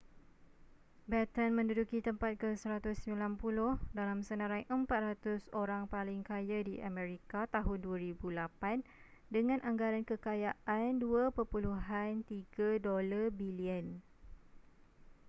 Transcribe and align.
batten 1.11 1.49
menduduki 1.57 1.97
tempat 2.07 2.31
ke-190 2.41 3.37
dalam 3.99 4.19
senarai 4.27 4.63
400 4.65 5.45
orang 5.63 5.81
paling 5.93 6.19
kaya 6.29 6.59
di 6.69 6.75
amerika 6.89 7.39
tahun 7.55 7.77
2008 8.17 8.81
dengan 9.35 9.59
anggaran 9.69 10.01
kekayaan 10.11 10.91
$2.3 11.01 12.33
bilion 13.39 13.85